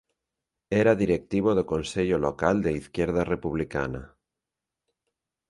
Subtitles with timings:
[0.81, 4.01] Era directivo do consello local de Izquierda Republicana.